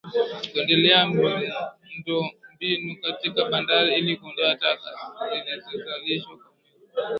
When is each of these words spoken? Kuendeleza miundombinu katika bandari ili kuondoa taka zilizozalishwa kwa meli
Kuendeleza 0.51 1.05
miundombinu 1.09 3.01
katika 3.01 3.45
bandari 3.49 3.95
ili 3.99 4.17
kuondoa 4.17 4.55
taka 4.55 4.79
zilizozalishwa 5.29 6.37
kwa 6.37 6.51
meli 6.55 7.07